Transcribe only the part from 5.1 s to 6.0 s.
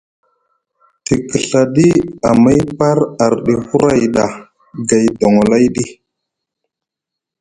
doŋolayɗi.